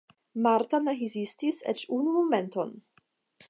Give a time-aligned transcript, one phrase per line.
[0.45, 2.77] Marta ne hezitis eĉ unu momenton.